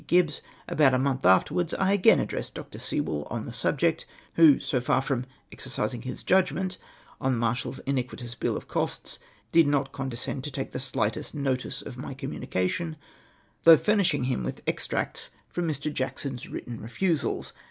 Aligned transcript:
Giljhs) 0.07 0.41
about 0.67 0.95
a 0.95 0.97
month 0.97 1.27
afterwards, 1.27 1.75
I 1.75 1.91
again 1.93 2.19
addressed 2.19 2.55
Dr. 2.55 2.79
Sewell 2.79 3.27
on 3.29 3.45
the 3.45 3.53
subject, 3.53 4.07
who, 4.33 4.59
so 4.59 4.79
iar 4.79 5.03
from 5.03 5.27
'exercising 5.51 6.01
his 6.01 6.23
judgment' 6.23 6.79
on 7.21 7.33
the 7.33 7.37
marshal's 7.37 7.77
iniquitous 7.85 8.33
bill 8.33 8.57
of 8.57 8.67
costs, 8.67 9.19
did 9.51 9.67
not 9.67 9.91
condescend 9.91 10.43
to 10.45 10.49
take 10.49 10.71
the 10.71 10.79
slightest 10.79 11.35
notice 11.35 11.83
of 11.83 11.99
my 11.99 12.15
communication, 12.15 12.95
though 13.63 13.77
furnishing 13.77 14.23
him 14.23 14.43
with 14.43 14.63
extracts 14.65 15.29
from 15.47 15.67
Mr. 15.67 15.93
Jackson's 15.93 16.49
written 16.49 16.81
refusals. 16.81 17.53